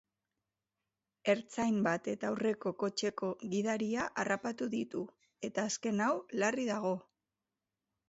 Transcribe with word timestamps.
Ertzain 1.33 1.77
bat 1.89 2.09
eta 2.15 2.31
aurreko 2.31 2.73
kotxeko 2.85 3.31
gidaria 3.53 4.09
harrapatu 4.25 4.71
ditu 4.75 5.07
eta 5.53 5.71
azken 5.73 6.07
hau 6.11 6.13
larri 6.45 6.71
dago. 6.75 7.01